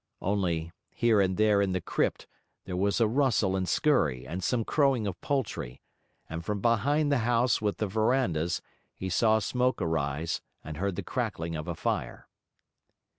Only, 0.23 0.71
here 0.89 1.21
and 1.21 1.37
there 1.37 1.61
in 1.61 1.73
the 1.73 1.79
crypt, 1.79 2.25
there 2.65 2.75
was 2.75 2.99
a 2.99 3.07
rustle 3.07 3.55
and 3.55 3.69
scurry 3.69 4.25
and 4.25 4.43
some 4.43 4.65
crowing 4.65 5.05
of 5.05 5.21
poultry; 5.21 5.79
and 6.27 6.43
from 6.43 6.59
behind 6.59 7.11
the 7.11 7.19
house 7.19 7.61
with 7.61 7.77
the 7.77 7.85
verandahs, 7.85 8.63
he 8.95 9.09
saw 9.11 9.37
smoke 9.37 9.79
arise 9.79 10.41
and 10.63 10.77
heard 10.77 10.95
the 10.95 11.03
crackling 11.03 11.55
of 11.55 11.67
a 11.67 11.75
fire. 11.75 12.27